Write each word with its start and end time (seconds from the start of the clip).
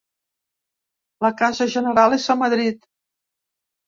La 1.25 1.29
casa 1.41 1.67
general 1.73 2.15
és 2.17 2.25
a 2.35 2.37
Madrid. 2.39 2.81